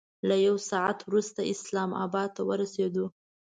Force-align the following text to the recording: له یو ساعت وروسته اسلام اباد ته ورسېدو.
له 0.27 0.35
یو 0.47 0.55
ساعت 0.69 0.99
وروسته 1.09 1.41
اسلام 1.53 1.89
اباد 2.05 2.29
ته 2.35 2.41
ورسېدو. 2.49 3.05